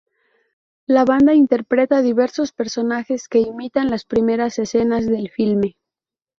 [0.87, 5.77] La banda interpreta diversos personajes que imitan las primeras escenas del filme.